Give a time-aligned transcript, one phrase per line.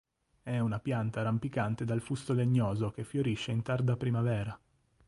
[0.41, 4.59] È una pianta rampicante dal fusto legnoso che fiorisce in tarda primavera.